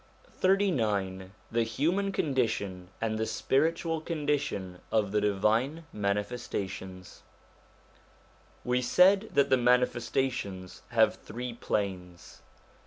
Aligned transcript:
XXXIX 0.41 1.29
THE 1.51 1.61
HUMAN 1.63 2.11
CONDITION 2.11 2.89
AND 2.99 3.19
THE 3.19 3.27
SPIRITUAL 3.27 4.01
CONDITION 4.01 4.79
OF 4.91 5.11
THE 5.11 5.21
DIVINE 5.21 5.85
MANIFESTATIONS 5.93 7.21
WE 8.63 8.81
said 8.81 9.29
that 9.35 9.51
the 9.51 9.57
Manifestations 9.57 10.81
have 10.89 11.13
three 11.13 11.53
planes. 11.53 12.41